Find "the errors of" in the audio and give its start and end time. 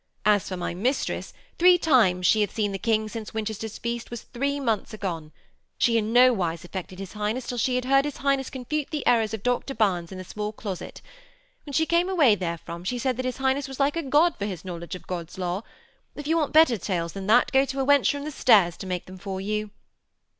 8.89-9.43